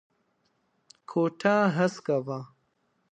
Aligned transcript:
کوټه 1.09 1.55
هسکه 1.77 2.17
وه. 2.25 2.39